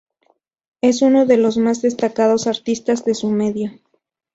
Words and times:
Es 0.81 1.03
uno 1.03 1.27
de 1.27 1.37
los 1.37 1.57
más 1.59 1.83
destacados 1.83 2.47
artistas 2.47 3.05
de 3.05 3.13
su 3.13 3.29
medio. 3.29 3.71